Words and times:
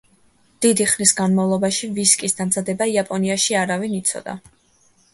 დიდი 0.65 0.87
ხნის 0.91 1.13
განმავლობაში 1.19 1.91
ვისკის 1.99 2.35
დამზადება 2.41 2.91
იაპონიაში 2.97 3.63
არავინ 3.65 3.99
იცოდა. 4.03 4.41